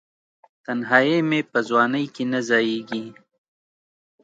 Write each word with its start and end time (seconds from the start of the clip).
تنهایې 0.65 1.19
مې 1.29 1.41
په 1.51 1.59
ځوانۍ 1.69 2.05
کې 2.15 2.23
نه 2.31 2.39
ځائیږې 2.49 3.03